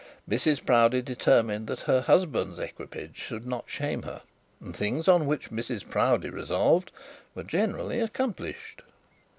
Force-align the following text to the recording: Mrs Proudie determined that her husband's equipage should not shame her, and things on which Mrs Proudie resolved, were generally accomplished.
Mrs 0.27 0.65
Proudie 0.65 1.03
determined 1.03 1.67
that 1.67 1.81
her 1.81 2.01
husband's 2.01 2.57
equipage 2.57 3.17
should 3.17 3.45
not 3.45 3.65
shame 3.69 4.01
her, 4.01 4.21
and 4.59 4.75
things 4.75 5.07
on 5.07 5.27
which 5.27 5.51
Mrs 5.51 5.87
Proudie 5.87 6.31
resolved, 6.31 6.91
were 7.35 7.43
generally 7.43 7.99
accomplished. 7.99 8.81